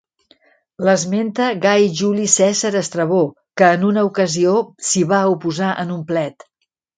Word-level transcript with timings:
L'esmenta 0.87 1.49
Gai 1.65 1.85
Juli 1.99 2.25
Cèsar 2.35 2.71
Estrabó, 2.79 3.19
que 3.63 3.69
en 3.77 3.85
una 3.91 4.07
ocasió 4.09 4.55
s'hi 4.89 5.05
va 5.13 5.21
oposar 5.35 5.71
en 5.85 5.93
un 5.99 6.03
plet. 6.13 6.49